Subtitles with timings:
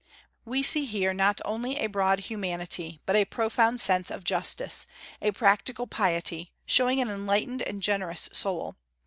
[0.45, 4.87] We see here not only a broad humanity, but a profound sense of justice,
[5.21, 8.77] a practical piety, showing an enlightened and generous soul.